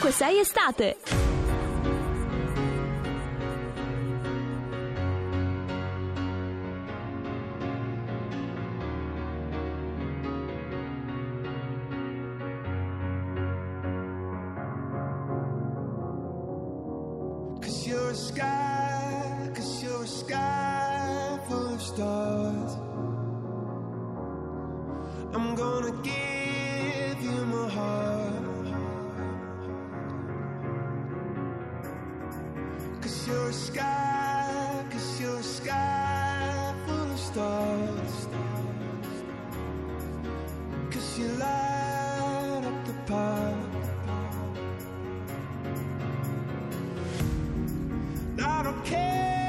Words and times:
Ovunque 0.00 0.12
sei 0.12 0.40
estate. 0.40 0.96
Cause 17.60 17.86
you're 17.86 18.10
a 18.10 18.14
sky, 18.14 19.50
cause 19.54 19.82
you're 19.82 20.02
a 20.02 20.06
sky 20.06 21.38
full 21.46 21.74
of 21.74 21.82
stars. 21.82 22.69
Don't 48.70 48.84
care, 48.84 49.39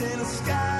in 0.00 0.18
the 0.20 0.24
sky 0.24 0.77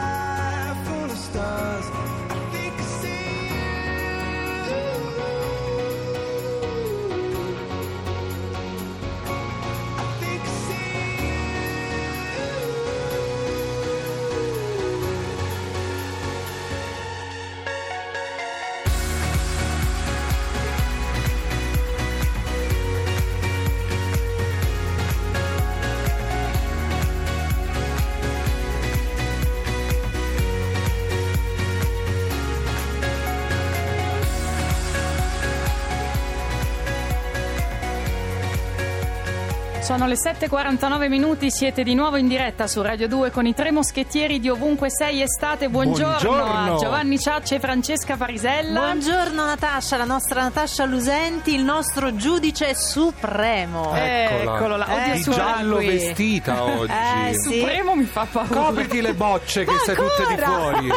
Sono 39.89 40.07
le 40.07 40.17
7.49 40.17 41.09
minuti, 41.09 41.51
siete 41.51 41.83
di 41.83 41.95
nuovo 41.95 42.17
in 42.19 42.29
diretta 42.29 42.67
su 42.67 42.83
Radio 42.83 43.09
2 43.09 43.31
con 43.31 43.47
i 43.47 43.55
tre 43.55 43.71
moschettieri 43.71 44.39
di 44.39 44.51
ovunque 44.51 44.91
sei 44.91 45.23
estate. 45.23 45.71
Buongiorno, 45.71 46.19
Buongiorno. 46.29 46.75
a 46.75 46.79
Giovanni 46.79 47.19
Ciaccia 47.19 47.55
e 47.55 47.59
Francesca 47.59 48.17
Parisella. 48.19 48.81
Buongiorno 48.81 49.47
Natascia, 49.47 49.97
la 49.97 50.05
nostra 50.05 50.43
Natascia 50.43 50.85
Lusenti, 50.85 51.55
il 51.55 51.63
nostro 51.65 52.15
giudice 52.17 52.75
supremo. 52.75 53.95
Eh, 53.97 54.25
Eccola. 54.25 54.57
eccolo 54.57 54.77
là, 54.77 55.07
Eh, 55.07 55.13
di 55.13 55.23
suona 55.23 55.39
giallo 55.55 55.75
lui. 55.77 55.87
vestita 55.87 56.63
oggi. 56.65 56.93
Eh, 56.93 57.33
sì. 57.39 57.59
Supremo 57.61 57.95
mi 57.95 58.05
fa 58.05 58.27
paura. 58.31 58.55
Copriti 58.55 59.01
le 59.01 59.15
bocce 59.15 59.65
che 59.65 59.73
Ma 59.73 59.79
sei 59.79 59.95
tutte 59.95 60.27
di 60.35 60.37
fuori. 60.43 60.93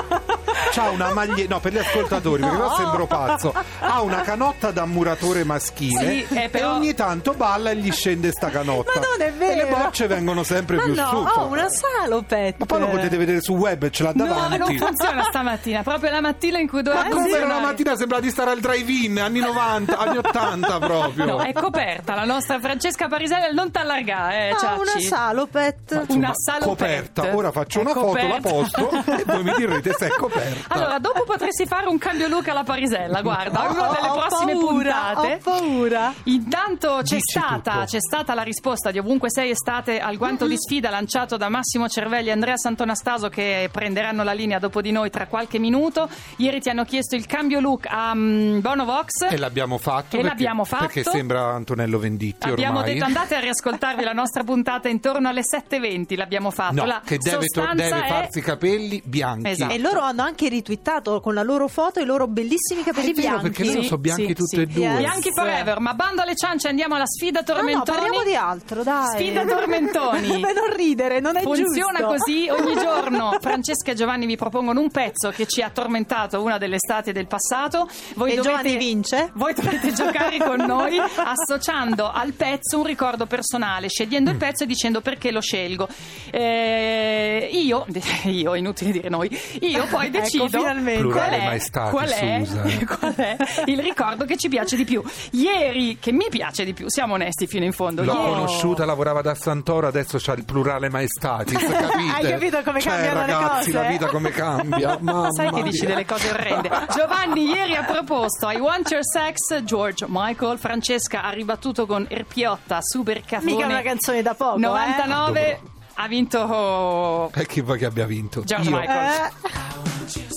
C'ha 0.72 0.90
una 0.90 1.12
maglietta, 1.14 1.54
no, 1.56 1.59
per 1.59 1.74
gli 1.74 1.78
ascoltatori, 1.78 2.42
perché 2.42 2.56
qua 2.58 2.74
sembro 2.78 3.06
pazzo. 3.08 3.54
Ha 3.80 4.02
una 4.02 4.22
canotta 4.22 4.72
da 4.72 4.86
muratore 4.86 5.44
maschile 5.44 6.26
Sì, 6.28 6.36
eh, 6.36 6.50
però- 6.50 6.74
e 6.74 6.76
ogni 6.78 6.94
tanto 6.94 7.34
balla 7.34 7.72
e 7.72 7.76
gli 7.76 7.92
scende 7.92 8.32
sta 8.32 8.50
canotta. 8.50 8.92
Ma 8.96 9.02
non 9.06 9.28
è 9.28 9.32
vero. 9.34 9.52
E 9.52 9.56
le 9.64 9.70
bocce 9.70 10.08
vengono 10.08 10.44
sempre 10.44 10.78
Ma 10.78 10.84
più 10.84 10.94
no, 10.96 11.08
su. 11.09 11.16
ho 11.40 11.46
una 11.48 11.68
salopette. 11.70 12.56
Ma 12.59 12.66
poi 12.66 12.80
lo 12.80 12.88
potete 12.88 13.18
vedere 13.18 13.42
su 13.42 13.54
web, 13.54 13.90
ce 13.90 14.04
l'ha 14.04 14.12
No, 14.16 14.26
davanti. 14.26 14.58
non 14.58 14.78
funziona 14.78 15.24
stamattina, 15.24 15.84
proprio 15.84 16.09
la 16.12 16.22
mattina 16.22 16.58
in 16.59 16.68
cui 16.70 16.82
doveva 16.82 17.03
Ma 17.03 17.09
come 17.09 17.22
funzionare. 17.24 17.53
la 17.53 17.59
mattina 17.59 17.96
sembra 17.96 18.20
di 18.20 18.30
stare 18.30 18.52
al 18.52 18.59
drive-in, 18.59 19.20
anni 19.20 19.40
90, 19.40 19.98
anni 19.98 20.18
80 20.18 20.80
proprio. 20.80 21.26
No, 21.26 21.42
è 21.42 21.52
coperta 21.53 22.16
la 22.16 22.24
nostra 22.26 22.59
Francesca 22.59 23.08
Parisella, 23.08 23.48
non 23.52 23.72
t'allargare, 23.72 24.50
eh, 24.50 24.56
Ciacci. 24.58 24.80
una 24.80 25.00
salopette. 25.09 26.06
Una 26.09 26.32
salopette. 26.34 26.66
coperta. 26.70 27.36
Ora 27.36 27.52
faccio 27.52 27.80
È 27.80 27.82
una 27.82 27.94
foto, 27.94 28.14
la 28.16 28.22
coperta. 28.40 28.50
posto 28.50 28.90
e 29.12 29.24
voi 29.26 29.44
mi 29.44 29.53
direte 29.58 29.94
se 29.98 30.08
è 30.08 30.09
coperta. 30.09 30.60
Allora, 30.69 30.99
dopo 30.99 31.23
potresti 31.23 31.66
fare 31.66 31.88
un 31.88 31.97
cambio 31.97 32.27
look 32.27 32.47
alla 32.47 32.63
Parisella, 32.63 33.22
guarda, 33.22 33.61
una 33.69 33.88
delle 33.89 34.07
ho 34.09 34.13
prossime 34.16 34.53
paura, 34.53 34.94
puntate. 35.13 35.33
ho 35.33 35.38
paura. 35.44 36.13
Intanto 36.23 36.99
c'è 37.03 37.19
stata, 37.19 37.84
c'è 37.85 37.99
stata 37.99 38.34
la 38.34 38.41
risposta 38.43 38.91
di 38.91 38.99
ovunque 38.99 39.29
sei 39.29 39.52
estate 39.52 39.99
al 39.99 40.17
guanto 40.17 40.47
di 40.47 40.55
sfida 40.58 40.90
lanciato 40.90 41.37
da 41.37 41.49
Massimo 41.49 41.87
Cervelli 41.87 42.29
e 42.29 42.31
Andrea 42.31 42.58
Santonastaso 42.58 43.29
che 43.29 43.69
prenderanno 43.72 44.23
la 44.23 44.34
linea 44.34 44.59
dopo 44.59 44.81
di 44.81 44.91
noi 44.91 45.09
tra 45.09 45.28
qualche 45.28 45.59
minuto. 45.59 46.09
Ieri 46.37 46.59
ti 46.61 46.69
hanno 46.69 46.84
chiesto 46.85 47.16
il 47.16 47.25
cambio 47.25 47.59
look 47.59 47.85
a 47.87 48.14
mm, 48.16 48.59
Bono 48.59 48.85
Vox. 48.85 49.29
E 49.29 49.37
l'abbiamo 49.37 49.78
fatto. 49.78 50.16
E 50.16 50.22
perché, 50.22 50.28
l'abbiamo 50.28 50.64
fatto. 50.64 50.85
Perché 50.85 51.03
sembra 51.03 51.53
Antonello 51.53 51.99
Venditti 51.99 52.47
Abbiamo 52.47 52.79
ormai. 52.79 52.93
detto 52.93 53.05
andate 53.05 53.35
a 53.35 53.40
riascoltarvi 53.40 54.03
la 54.03 54.14
nostra 54.14 54.43
puntata 54.43 54.87
intorno 54.90 55.28
alle 55.29 55.41
7.20, 55.41 56.17
l'abbiamo 56.17 56.52
fatto. 56.52 56.75
No, 56.75 56.85
la 56.85 57.02
che 57.03 57.17
deve, 57.17 57.46
deve 57.75 58.03
è- 58.03 58.07
farsi 58.07 58.40
i 58.40 58.41
capelli 58.41 59.02
bianchi. 59.05 59.49
Esatto. 59.49 59.73
E 59.73 59.78
loro 59.79 60.02
hanno 60.02 60.22
anche 60.23 60.47
ritwittato 60.52 61.20
con 61.20 61.34
la 61.34 61.42
loro 61.44 61.68
foto 61.68 62.00
i 62.00 62.06
loro 62.06 62.28
bellissimi 62.28 62.84
capelli 62.84 63.14
vero, 63.14 63.28
bianchi. 63.40 63.50
perché 63.50 63.66
loro 63.66 63.84
sono 63.84 63.98
bianchi 63.98 64.26
sì, 64.28 64.34
tutti 64.34 64.56
sì. 64.56 64.62
e 64.62 64.66
due. 64.68 64.84
Yes. 64.84 64.98
Bianchi 64.98 65.30
forever, 65.34 65.80
ma 65.80 65.94
bando 65.94 66.22
alle 66.22 66.36
ciance, 66.36 66.68
andiamo 66.68 66.96
alla 66.96 67.06
sfida 67.08 67.40
No, 67.42 67.46
no, 67.48 67.53
tormentoni. 67.56 67.98
parliamo 67.98 68.24
di 68.24 68.36
altro, 68.36 68.84
dai. 68.84 69.20
Sfida 69.20 69.46
tormentoni. 69.56 70.28
Beh, 70.40 70.53
non 70.53 70.76
ridere, 70.76 71.20
non 71.20 71.36
è 71.38 71.42
Funziona 71.42 72.00
giusto. 72.00 72.06
così 72.18 72.48
ogni 72.50 72.76
giorno. 72.80 73.38
Francesca 73.42 73.92
e 73.92 73.96
Giovanni 73.96 74.26
vi 74.26 74.36
propongono 74.38 74.80
un 74.80 74.92
pezzo 74.92 75.30
che 75.32 75.48
ci 75.48 75.62
ha 75.62 75.70
tormentato 75.70 76.42
una 76.42 76.58
delle 76.58 76.76
estate 76.76 77.12
del 77.12 77.28
passato. 77.28 77.88
Voi 78.16 78.32
E 78.32 78.36
dovete, 78.36 78.42
Giovanni 78.42 78.78
vince? 78.78 79.32
Voi 79.34 79.53
dovete 79.53 79.94
giocare 79.94 80.38
con 80.38 80.58
noi 80.66 80.98
associando 81.00 82.09
al 82.12 82.34
pezzo 82.34 82.78
un 82.80 82.86
ricordo 82.86 83.26
personale, 83.26 83.88
scegliendo 83.90 84.30
Mm. 84.30 84.34
il 84.34 84.40
pezzo 84.40 84.64
e 84.64 84.68
dicendo 84.68 85.02
perché 85.02 85.32
lo 85.32 85.42
scelgo. 85.42 85.88
Eh, 86.32 87.50
io, 87.52 87.86
io, 88.26 88.56
inutile 88.56 88.92
dire 88.92 89.09
noi, 89.09 89.30
io 89.62 89.86
poi 89.88 90.08
Ecco, 90.08 90.18
decido 90.43 90.59
finalmente. 90.59 91.03
qual 91.03 91.29
è, 91.29 91.46
mai 91.46 91.59
stati, 91.59 91.90
qual, 91.91 92.09
è, 92.09 92.85
qual 92.99 93.16
è 93.16 93.38
il 93.66 93.79
ricordo 93.79 94.26
che 94.26 94.38
ci 94.38 94.49
piace 94.49 94.76
di 94.76 94.84
più. 94.85 95.03
Ieri, 95.32 95.97
che 95.99 96.11
mi 96.11 96.28
piace 96.29 96.64
di 96.66 96.73
più, 96.73 96.90
siamo 96.90 97.14
onesti 97.16 97.47
fino 97.47 97.66
in 97.66 97.72
fondo. 97.73 98.03
L'ho 98.03 98.14
Ieri- 98.14 98.26
conosciuta, 98.34 98.85
lavorava 98.85 99.22
da 99.22 99.35
Santoro, 99.35 99.88
adesso 99.88 100.17
c'ha 100.20 100.34
il 100.34 100.46
plurale 100.46 100.90
maestatis, 100.90 101.58
capite? 101.67 102.14
Hai 102.14 102.29
capito 102.32 102.61
come 102.64 102.79
Cioè, 102.82 102.91
cambiano 102.93 103.20
le 103.26 103.26
ragazzi, 103.34 103.72
cose? 103.72 103.84
la 103.84 103.90
vita 103.90 104.05
come 104.08 104.29
cambia. 104.32 104.97
Mamma 105.02 105.32
Sai 105.32 105.52
che 105.52 105.64
dici 105.64 105.85
mia. 105.85 105.90
delle 105.96 106.05
cose 106.05 106.29
orrende. 106.29 106.70
Giovanni 106.96 107.46
ieri 107.49 107.76
ha 107.76 107.84
proposto 107.84 108.49
I 108.49 108.58
Want 108.58 108.90
Your 108.91 109.03
Sex, 109.05 109.61
George 109.64 110.05
Michael. 110.08 110.58
Francesca 110.58 111.23
ha 111.23 111.29
ribattuto 111.32 111.85
con 111.85 112.05
Erpiotta, 112.09 112.79
Super 112.82 113.22
Cafone. 113.22 113.52
Mica 113.52 113.66
una 113.66 113.82
canzone 113.82 114.22
da 114.22 114.34
poco, 114.34 114.58
99 114.58 115.47
eh. 115.47 115.59
ha 115.96 116.08
vinto 116.08 117.32
E 117.34 117.46
chi 117.46 117.61
vuoi 117.61 117.78
che 117.78 117.85
abbia 117.85 118.05
vinto? 118.05 118.41
George 118.43 118.70
Io. 118.70 118.78
Michael. 118.78 119.32
Eh. 119.43 120.30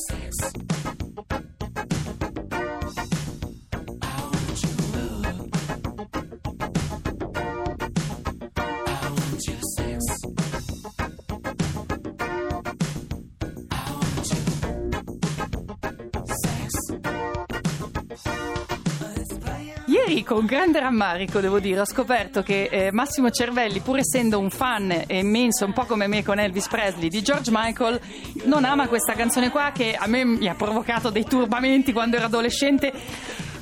Ieri 20.14 20.26
con 20.26 20.46
grande 20.46 20.78
rammarico, 20.78 21.40
devo 21.40 21.58
dire, 21.58 21.80
ho 21.80 21.84
scoperto 21.84 22.44
che 22.44 22.68
eh, 22.70 22.92
Massimo 22.92 23.30
Cervelli, 23.30 23.80
pur 23.80 23.98
essendo 23.98 24.38
un 24.38 24.48
fan 24.48 25.06
immenso, 25.08 25.64
un 25.64 25.72
po' 25.72 25.86
come 25.86 26.06
me 26.06 26.22
con 26.22 26.38
Elvis 26.38 26.68
Presley, 26.68 27.08
di 27.08 27.20
George 27.20 27.50
Michael, 27.52 28.00
non 28.44 28.64
ama 28.64 28.86
questa 28.86 29.14
canzone 29.14 29.50
qua 29.50 29.72
che 29.74 29.96
a 29.98 30.06
me 30.06 30.24
mi 30.24 30.46
ha 30.48 30.54
provocato 30.54 31.10
dei 31.10 31.24
turbamenti 31.24 31.92
quando 31.92 32.14
ero 32.14 32.26
adolescente. 32.26 32.92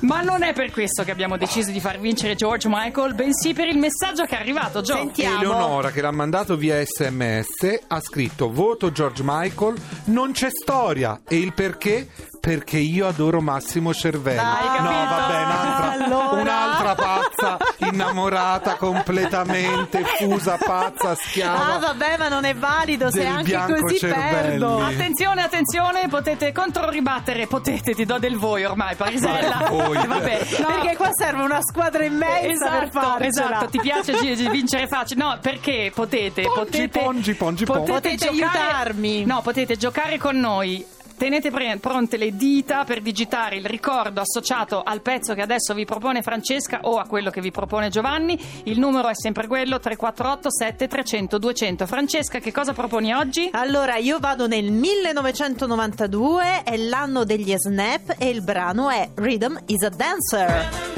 Ma 0.01 0.21
non 0.21 0.43
è 0.43 0.53
per 0.53 0.69
questo 0.69 1.03
che 1.03 1.09
abbiamo 1.09 1.37
deciso 1.37 1.71
di 1.71 1.79
far 1.79 1.99
vincere 1.99 2.35
George 2.35 2.67
Michael, 2.69 3.15
bensì 3.15 3.53
per 3.53 3.67
il 3.67 3.79
messaggio 3.79 4.25
che 4.25 4.37
è 4.37 4.39
arrivato, 4.39 4.81
Gio. 4.81 4.93
Sentiamo. 4.93 5.39
Eleonora 5.39 5.89
che 5.89 6.01
l'ha 6.01 6.11
mandato 6.11 6.55
via 6.55 6.79
sms 6.85 7.85
ha 7.87 7.99
scritto 7.99 8.51
voto 8.51 8.91
George 8.91 9.23
Michael 9.25 9.75
non 10.05 10.33
c'è 10.33 10.49
storia 10.51 11.21
e 11.27 11.37
il 11.37 11.53
perché 11.53 12.09
perché 12.43 12.75
io 12.77 13.07
adoro 13.07 13.39
Massimo 13.39 13.93
Cervelli 13.93 14.37
Hai 14.37 14.81
no 14.81 14.89
capito? 14.89 15.15
vabbè 15.15 15.43
un'altra, 15.45 15.91
Allora? 15.91 16.41
un'altra 16.41 16.95
pazza 16.95 17.57
innamorata 17.77 18.75
completamente 18.75 20.03
fusa 20.17 20.57
pazza 20.57 21.15
schiava 21.15 21.75
Ah, 21.75 21.79
vabbè, 21.79 22.17
ma 22.17 22.27
non 22.27 22.43
è 22.43 22.53
valido. 22.53 23.09
Se 23.09 23.25
anche 23.25 23.57
così 23.79 23.97
cervelli. 23.97 24.29
perdo. 24.29 24.83
Attenzione, 24.83 25.41
attenzione, 25.41 26.09
potete 26.09 26.51
controribattere, 26.51 27.47
potete, 27.47 27.93
ti 27.95 28.03
do 28.03 28.19
del 28.19 28.35
voi 28.37 28.65
ormai, 28.65 28.95
Parisella. 28.95 29.59
Vai, 29.61 29.69
voi. 29.69 30.05
Vabbè, 30.05 30.47
no. 30.59 30.65
Perché 30.67 30.95
qua 30.97 31.09
serve 31.13 31.43
una 31.43 31.59
squadra 31.61 32.03
immensa 32.03 32.69
per 32.71 32.83
Esatto, 32.83 32.99
farcela. 32.99 33.27
esatto, 33.27 33.65
ti 33.67 33.79
piace 33.79 34.13
vincere 34.49 34.87
facile? 34.87 35.23
No, 35.23 35.37
perché 35.41 35.93
potete, 35.95 36.41
Pongi, 36.41 36.59
potete, 36.59 36.99
pongi, 36.99 37.33
pongi, 37.35 37.63
pongi. 37.65 37.89
Potete 37.91 38.27
aiutarmi. 38.27 39.23
No, 39.23 39.39
potete 39.41 39.77
giocare 39.77 40.17
con 40.17 40.37
noi. 40.37 40.85
Tenete 41.23 41.51
pre- 41.51 41.77
pronte 41.79 42.17
le 42.17 42.35
dita 42.35 42.83
per 42.83 42.99
digitare 43.01 43.55
il 43.55 43.63
ricordo 43.63 44.19
associato 44.19 44.83
al 44.83 45.01
pezzo 45.01 45.33
che 45.33 45.41
adesso 45.41 45.73
vi 45.73 45.85
propone 45.85 46.21
Francesca 46.21 46.81
o 46.81 46.97
a 46.97 47.05
quello 47.05 47.29
che 47.29 47.39
vi 47.39 47.49
propone 47.49 47.87
Giovanni. 47.87 48.37
Il 48.65 48.77
numero 48.77 49.07
è 49.07 49.15
sempre 49.15 49.47
quello 49.47 49.79
348 49.79 50.51
7300 50.51 51.37
200. 51.37 51.87
Francesca, 51.87 52.39
che 52.39 52.51
cosa 52.51 52.73
proponi 52.73 53.13
oggi? 53.13 53.47
Allora, 53.53 53.95
io 53.95 54.19
vado 54.19 54.47
nel 54.47 54.69
1992, 54.69 56.63
è 56.63 56.75
l'anno 56.75 57.23
degli 57.23 57.53
Snap 57.55 58.15
e 58.17 58.27
il 58.27 58.41
brano 58.41 58.89
è 58.89 59.11
Rhythm 59.15 59.59
is 59.67 59.81
a 59.83 59.89
Dancer. 59.91 60.92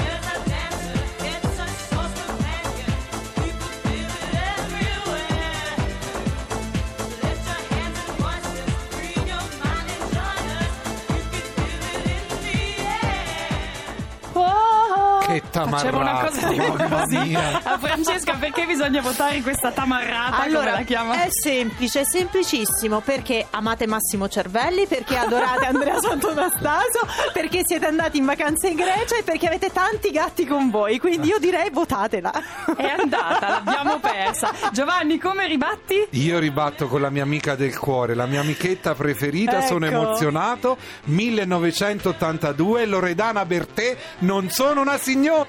Che 15.41 15.59
una 15.59 15.65
tamarrata, 15.81 16.27
cosa 16.29 16.47
tipo 16.47 16.73
mamma 16.73 17.01
così. 17.01 17.17
mia. 17.17 17.59
A 17.63 17.77
Francesca, 17.79 18.33
perché 18.39 18.65
bisogna 18.65 19.01
votare 19.01 19.41
questa 19.41 19.71
tamarrata? 19.71 20.31
come 20.35 20.43
Allora, 20.45 20.71
la 20.71 20.81
chiama? 20.81 21.21
è 21.23 21.27
semplice, 21.29 22.01
è 22.01 22.05
semplicissimo 22.05 22.99
perché 23.01 23.45
amate 23.49 23.87
Massimo 23.87 24.27
Cervelli, 24.27 24.85
perché 24.87 25.17
adorate 25.17 25.65
Andrea 25.65 25.99
Santonastaso, 25.99 26.99
perché 27.33 27.61
siete 27.65 27.85
andati 27.85 28.17
in 28.17 28.25
vacanza 28.25 28.67
in 28.67 28.75
Grecia 28.75 29.17
e 29.17 29.23
perché 29.23 29.47
avete 29.47 29.71
tanti 29.71 30.11
gatti 30.11 30.45
con 30.45 30.69
voi, 30.69 30.99
quindi 30.99 31.27
io 31.27 31.37
direi 31.39 31.69
votatela. 31.69 32.31
È 32.75 32.95
andata, 32.97 33.49
l'abbiamo 33.49 33.99
persa. 33.99 34.51
Giovanni, 34.71 35.17
come 35.17 35.47
ribatti? 35.47 36.07
Io 36.11 36.39
ribatto 36.39 36.87
con 36.87 37.01
la 37.01 37.09
mia 37.09 37.23
amica 37.23 37.55
del 37.55 37.77
cuore, 37.77 38.13
la 38.15 38.25
mia 38.25 38.41
amichetta 38.41 38.93
preferita, 38.95 39.61
sono 39.61 39.85
Ecco. 39.85 39.95
emozionato. 40.01 40.77
1982, 41.05 42.85
Loredana 42.85 43.45
Bertè, 43.45 43.97
non 44.19 44.49
sono 44.49 44.81
una 44.81 44.97
signora. 44.97 45.23
Non 45.25 45.43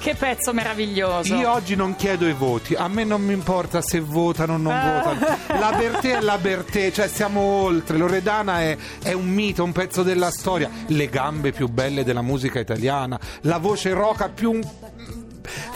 Che 0.00 0.14
pezzo 0.14 0.54
meraviglioso. 0.54 1.34
Io 1.34 1.52
oggi 1.52 1.76
non 1.76 1.94
chiedo 1.94 2.26
i 2.26 2.32
voti, 2.32 2.74
a 2.74 2.88
me 2.88 3.04
non 3.04 3.20
mi 3.20 3.34
importa 3.34 3.82
se 3.82 4.00
votano 4.00 4.54
o 4.54 4.56
non 4.56 4.72
votano. 4.72 5.36
La 5.60 5.76
Bertè 5.76 6.16
è 6.16 6.20
la 6.22 6.38
Bertè, 6.38 6.90
cioè 6.90 7.06
siamo 7.06 7.40
oltre. 7.40 7.98
Loredana 7.98 8.62
è, 8.62 8.78
è 9.02 9.12
un 9.12 9.28
mito, 9.28 9.62
un 9.62 9.72
pezzo 9.72 10.02
della 10.02 10.30
storia. 10.30 10.70
Le 10.86 11.06
gambe 11.10 11.52
più 11.52 11.68
belle 11.68 12.02
della 12.02 12.22
musica 12.22 12.58
italiana, 12.58 13.20
la 13.42 13.58
voce 13.58 13.92
roca 13.92 14.30
più 14.30 14.58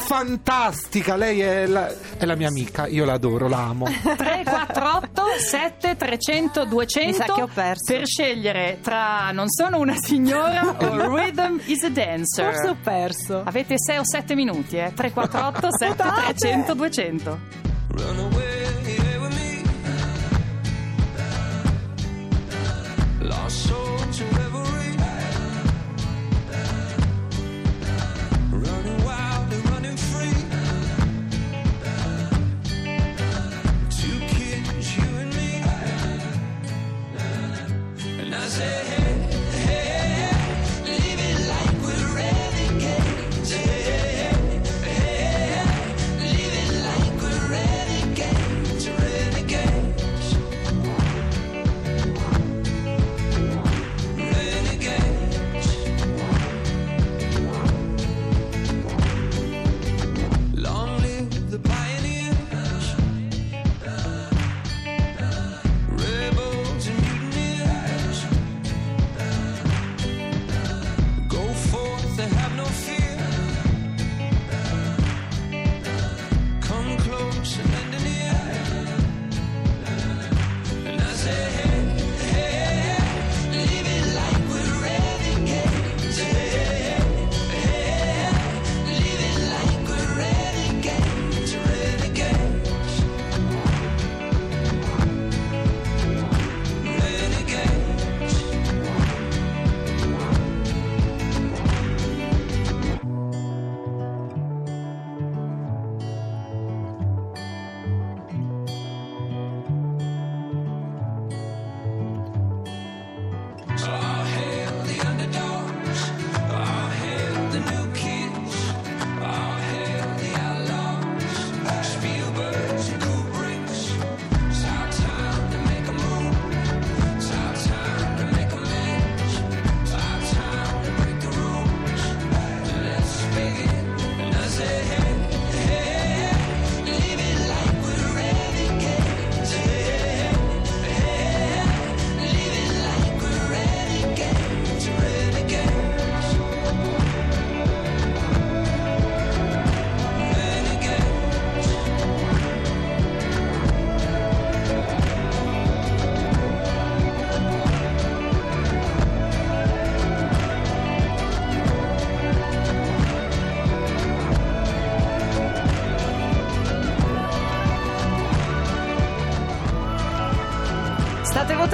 fantastica. 0.05 1.17
Lei 1.17 1.41
è 1.41 1.67
la, 1.67 1.93
è 2.17 2.25
la 2.25 2.35
mia 2.37 2.49
amica, 2.49 2.87
io 2.87 3.05
l'adoro, 3.05 3.49
la 3.49 3.59
amo. 3.59 3.87
348 3.87 5.23
7300 5.39 6.65
200 6.65 7.09
Mi 7.11 7.15
sa 7.15 7.25
che 7.33 7.43
ho 7.43 7.49
perso. 7.53 7.93
per 7.95 8.07
scegliere 8.07 8.79
tra 8.83 9.31
non 9.33 9.49
sono 9.49 9.79
una 9.79 9.97
signora 9.97 10.77
o 10.79 11.15
Rhythm 11.17 11.59
is 11.67 11.83
a 11.85 11.89
dancer. 11.91 12.53
Forse 12.53 12.69
ho 12.69 12.77
perso. 12.83 13.43
Avete 13.45 13.75
6 13.77 13.99
o 13.99 14.03
7 14.05 14.35
minuti, 14.35 14.77
eh? 14.77 14.93
348 14.95 15.69
7300 15.79 16.75
200. 16.75 17.39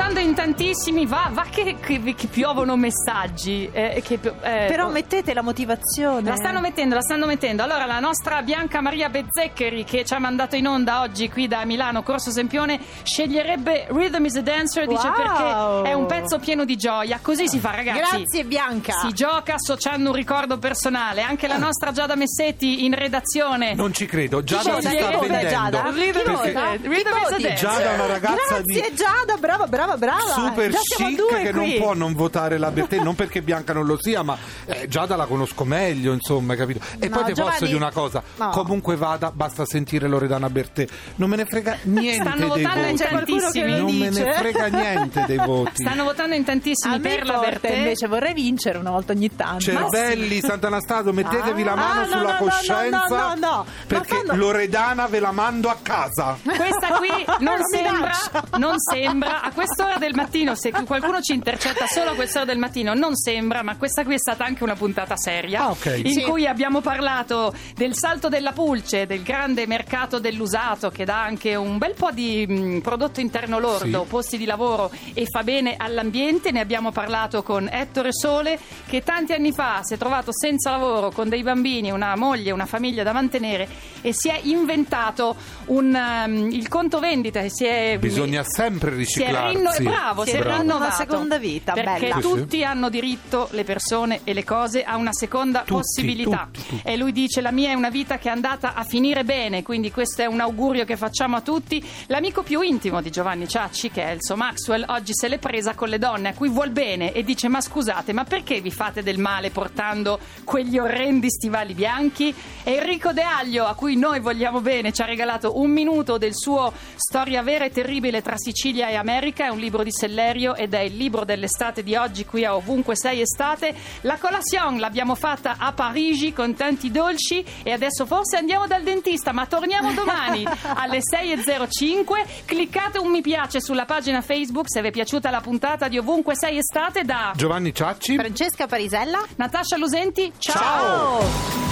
está 0.01 0.10
in 0.21 0.35
tantissimi, 0.35 1.07
va, 1.07 1.29
va 1.33 1.45
che, 1.51 1.77
che- 1.81 2.15
che 2.15 2.27
piovono 2.27 2.77
messaggi. 2.77 3.69
eh, 3.73 4.03
che, 4.05 4.15
eh, 4.23 4.67
Però 4.69 4.87
oh, 4.87 4.91
mettete 4.91 5.35
la 5.35 5.43
motivazione. 5.43 6.29
la 6.29 6.37
stanno 6.37 6.61
mettendo, 6.61 6.95
la 6.95 7.01
stanno 7.01 7.27
mettendo. 7.27 7.63
Allora, 7.63 7.87
la 7.87 7.99
nostra 8.01 8.43
Bianca 8.43 8.81
Maria 8.81 9.09
Bezzeccheri, 9.09 9.85
che 9.85 10.05
ci 10.05 10.15
ha 10.15 10.19
mandato 10.19 10.57
in 10.57 10.67
onda 10.67 11.01
oggi 11.03 11.29
qui 11.31 11.49
da 11.49 11.65
Milano, 11.65 12.03
Corso 12.03 12.31
Sempione, 12.31 12.81
sceglierebbe 13.03 13.87
Rhythm 13.91 14.25
is 14.25 14.37
a 14.37 14.41
Dancer, 14.43 14.87
dice 14.87 15.07
Wow. 15.09 15.15
perché 15.17 15.91
è 15.91 15.93
un 15.95 16.07
pezzo 16.07 16.39
pieno 16.39 16.65
di 16.65 16.77
gioia. 16.77 17.19
Così 17.23 17.49
si 17.49 17.59
fa, 17.59 17.75
ragazzi. 17.75 17.99
Grazie 17.99 18.45
Bianca. 18.45 18.93
Si 19.01 19.13
gioca 19.13 19.55
associando 19.55 20.11
un 20.11 20.15
ricordo 20.17 20.59
personale. 20.59 21.23
Anche 21.23 21.47
la 21.47 21.57
nostra 21.59 21.93
Giada 21.93 22.15
Messetti 22.15 22.85
in 22.85 22.95
redazione. 22.95 23.75
Non 23.75 23.93
ci 23.93 24.07
credo, 24.07 24.43
Giada 24.43 24.81
si 24.81 24.89
Chi 24.89 24.97
sta 24.97 25.11
vota, 25.11 25.19
vendendo. 25.19 25.49
Giada? 25.49 25.83
Chi 25.83 26.11
Perché 26.13 26.31
vota? 26.31 26.71
Rhythm 26.73 26.89
is 26.91 27.03
a? 27.05 27.31
Dancer. 27.31 27.55
Giada 27.55 27.91
è 27.91 27.95
una 27.95 28.07
ragazza 28.07 28.61
di 28.63 28.75
Grazie 28.75 28.95
Giada, 28.95 29.37
brava, 29.39 29.67
brava, 29.67 29.97
brava. 29.97 30.10
Super 30.19 30.71
Già 30.71 30.79
siamo 30.81 31.09
chic 31.11 31.19
due 31.19 31.43
che 31.43 31.51
qui. 31.53 31.69
non 31.71 31.79
può 31.79 31.95
non 31.95 32.15
votare 32.15 32.59
la 32.59 32.71
Bertè, 32.71 32.99
non 33.01 33.15
perché 33.15 33.43
Bianca 33.43 33.73
non 33.73 33.87
lo 33.87 33.99
sia, 34.01 34.23
ma 34.23 34.37
eh, 34.67 34.87
Giada 34.89 35.17
la 35.17 35.27
conosco 35.27 35.65
meglio, 35.65 36.13
insomma, 36.13 36.53
hai 36.53 36.59
capito? 36.59 36.81
E 36.99 37.09
No, 37.09 37.17
poi 37.17 37.25
ti 37.27 37.33
Giovanni- 37.35 37.51
posso 37.59 37.65
dire 37.67 37.77
una 37.77 37.91
cosa, 37.93 38.23
No. 38.37 38.49
comunque 38.51 38.97
vada, 38.97 39.31
basta 39.33 39.65
sentire 39.65 40.09
Loredana 40.09 40.49
Bertè, 40.51 40.87
non 41.17 41.29
me 41.29 41.37
ne 41.37 41.45
frega 41.45 41.79
niente 41.85 42.23
Stanno 42.29 42.55
dei 42.55 42.63
votando 42.65 42.87
in 42.89 42.97
che 42.97 43.09
tantissimi. 43.09 43.77
Non 43.79 43.95
me 43.97 44.11
ne 44.11 44.33
frega 44.35 44.67
niente 44.67 45.25
dei 45.27 45.37
voti. 45.39 45.83
Stanno 45.85 46.05
votando 46.05 46.35
in 46.35 46.45
tantissimi 46.45 46.95
A 46.95 46.99
per 47.01 47.25
la 47.27 47.39
Bertè. 47.39 47.73
invece 47.75 48.07
vorrei 48.07 48.33
vincere 48.35 48.79
una 48.79 48.91
volta 48.91 49.13
ogni 49.13 49.35
tanto. 49.35 49.61
Cervelli, 49.65 50.41
Sant'Anastaso, 50.41 51.13
mettetevi 51.13 51.63
la 51.63 51.73
Ah, 51.73 51.77
mano 51.77 52.01
no, 52.01 52.07
sulla 52.07 52.23
no, 52.23 52.31
no, 52.31 52.37
coscienza 52.39 53.07
no, 53.09 53.35
no, 53.35 53.35
no. 53.39 53.67
Perché 53.87 54.17
fanno- 54.17 54.35
Loredana 54.37 55.07
ve 55.07 55.21
la 55.21 55.33
mando 55.33 55.69
a 55.69 55.77
casa. 55.83 56.37
Questa 56.43 56.89
qui 56.99 57.09
non 57.41 57.59
sembra, 57.71 58.13
non 58.59 58.75
sembra, 58.79 59.43
a 59.43 59.53
quest'ora 59.53 59.99
del 60.01 60.15
mattino, 60.15 60.57
se 60.57 60.73
qualcuno 60.73 61.21
ci 61.21 61.33
intercetta 61.35 61.87
solo 61.87 62.11
a 62.11 62.15
quest'ora 62.15 62.45
del 62.45 62.59
mattino, 62.59 62.93
non 62.95 63.15
sembra, 63.15 63.63
ma 63.63 63.77
questa 63.77 64.03
qui 64.03 64.15
è 64.15 64.19
stata 64.19 64.45
anche 64.45 64.65
una 64.65 64.75
puntata 64.75 65.17
seria, 65.17 65.61
Ah, 65.67 65.71
ok. 65.71 66.01
in 66.05 66.13
Sì. 66.13 66.23
cui 66.23 66.47
abbiamo 66.49 66.81
parlato 66.81 67.55
del 67.77 67.95
salto 67.95 68.29
della 68.29 68.51
pulce, 68.53 69.07
del 69.07 69.23
grande 69.23 69.67
mercato 69.69 70.19
dell'usato, 70.19 70.91
che 70.91 71.05
dà 71.05 71.23
anche 71.23 71.55
un 71.55 71.79
bel 71.79 71.95
po' 71.95 72.11
di 72.11 72.45
mh, 72.49 72.81
prodotto 72.81 73.21
interno 73.21 73.59
lordo, 73.61 74.03
Sì. 74.03 74.09
posti 74.09 74.37
di 74.39 74.45
lavoro 74.47 74.91
e 75.15 75.27
fa 75.31 75.45
bene 75.45 75.75
all'ambiente. 75.77 76.51
Ne 76.51 76.61
abbiamo 76.61 76.91
parlato 76.91 77.43
con 77.43 77.69
Ettore 77.71 78.13
Sole, 78.13 78.59
che 78.89 79.03
tanti 79.03 79.33
anni 79.35 79.53
fa 79.53 79.81
si 79.83 79.95
è 79.95 79.97
trovato 79.99 80.33
senza 80.33 80.71
lavoro, 80.73 81.11
con 81.11 81.29
dei 81.29 81.43
bambini, 81.43 81.91
una 81.91 82.17
moglie, 82.17 82.51
una 82.51 82.67
famiglia 82.67 83.03
da 83.03 83.13
mantenere 83.13 83.69
e 84.01 84.13
si 84.15 84.29
è 84.29 84.41
inventato 84.45 85.37
un, 85.67 85.95
um, 85.95 86.49
il 86.51 86.69
conto 86.69 86.99
vendita. 86.99 87.41
e 87.41 87.51
Si 87.51 87.65
è, 87.67 87.99
Bisogna 88.01 88.43
sempre 88.45 88.91
si 88.91 88.95
è 88.95 88.99
riciclarsi. 88.99 89.57
rinno- 89.57 89.71
bravo, 89.91 90.25
Bravo. 90.25 90.61
rinnovato. 90.61 90.77
Una 90.85 90.91
seconda 90.91 91.39
vita, 91.39 91.73
perché 91.73 92.01
bella. 92.09 92.15
Sì, 92.17 92.21
sì. 92.23 92.29
tutti 92.29 92.65
hanno 92.65 92.89
diritto, 92.89 93.49
le 93.53 93.65
persone 93.65 94.21
e 94.25 94.33
le 94.33 94.45
cose, 94.45 94.83
a 94.85 94.97
una 94.97 95.13
seconda 95.13 95.61
Tutti, 95.61 95.73
possibilità. 95.73 96.49
tutti, 96.51 96.67
tutti. 96.69 96.83
E 96.89 96.97
lui 96.97 97.13
dice: 97.13 97.41
La 97.41 97.51
mia 97.51 97.71
è 97.71 97.75
una 97.75 97.91
vita 97.91 98.19
che 98.19 98.29
è 98.29 98.33
andata 98.33 98.75
a 98.75 98.85
finire 98.85 99.25
bene. 99.25 99.63
Quindi, 99.63 99.91
questo 99.91 100.23
è 100.23 100.27
un 100.27 100.41
augurio 100.41 100.85
che 100.85 100.97
facciamo 100.97 101.37
a 101.37 101.41
tutti. 101.41 101.85
L'amico 102.07 102.43
più 102.43 102.61
intimo 102.61 103.01
di 103.01 103.11
Giovanni 103.11 103.49
Ciacci, 103.49 103.91
che 103.91 104.03
è 104.05 104.11
Elso 104.11 104.37
Maxwell, 104.37 104.85
oggi 104.89 105.13
se 105.15 105.29
l'è 105.29 105.39
presa 105.39 105.75
con 105.75 105.89
le 105.89 105.99
donne 105.99 106.29
a 106.31 106.35
cui 106.35 106.49
vuol 106.49 106.71
bene 106.71 107.13
e 107.13 107.23
dice: 107.23 107.49
Ma 107.49 107.61
scusate, 107.61 108.13
ma 108.13 108.25
perché 108.25 108.61
vi 108.61 108.71
fate 108.71 109.03
del 109.03 109.19
male 109.19 109.51
portando 109.51 110.19
quegli 110.45 110.79
orrendi 110.79 111.31
stivali 111.31 111.75
bianchi? 111.75 112.35
E 112.63 112.75
Enrico 112.75 113.13
De 113.13 113.23
Aglio, 113.23 113.67
a 113.67 113.75
cui 113.75 113.97
noi 113.97 114.21
vogliamo 114.21 114.61
bene, 114.61 114.93
ci 114.93 115.03
ha 115.03 115.07
regalato 115.07 115.59
un 115.59 115.71
minuto 115.71 116.19
del 116.19 116.35
suo 116.35 116.73
Storia 116.97 117.43
vera 117.43 117.65
e 117.65 117.71
terribile 117.71 118.23
tra 118.23 118.37
Sicilia 118.37 118.89
e 118.89 118.95
America. 118.95 119.47
È 119.47 119.49
un 119.49 119.59
libro 119.81 119.83
di 119.83 119.93
Sellerio 119.93 120.55
ed 120.55 120.75
è 120.75 120.81
il 120.81 120.97
libro 120.97 121.25
dell'estate 121.25 121.83
di 121.83 121.97
oggi 121.97 122.25
qui 122.25 122.45
a 122.45 122.55
Ovunque 122.55 122.97
Sei 122.97 123.21
Estate. 123.21 123.75
La 124.03 124.19
colazione 124.19 124.79
l'abbiamo 124.79 125.15
fatta 125.15 125.57
a 125.59 125.73
Parigi 125.73 126.33
con 126.33 126.55
tanti 126.55 126.91
dolci 126.91 127.45
e 127.63 127.73
adesso 127.73 128.07
forse 128.07 128.37
andiamo 128.37 128.67
dal 128.67 128.83
dentista, 128.83 129.33
ma 129.33 129.47
torniamo 129.47 129.93
domani 129.93 130.45
alle 130.75 130.99
6.05. 130.99 132.45
Cliccate 132.45 132.99
un 132.99 133.11
mi 133.11 133.23
piace 133.23 133.61
sulla 133.61 133.85
pagina 133.85 134.21
Facebook 134.21 134.67
se 134.69 134.81
vi 134.81 134.89
è 134.89 134.91
piaciuta 134.91 135.31
la 135.31 135.41
puntata 135.41 135.89
di 135.89 135.99
Ovunque 135.99 136.37
Sei 136.37 136.59
Estate 136.59 137.05
da 137.05 137.33
Giovanni 137.35 137.75
Ciacci. 137.75 138.17
Francesca 138.17 138.67
Parisella. 138.67 139.23
Natascia 139.37 139.77
Lusenti. 139.77 140.33
Ciao! 140.39 141.21
Ciao. 141.21 141.69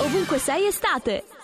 Ovunque 0.00 0.38
sei 0.38 0.66
estate. 0.66 1.37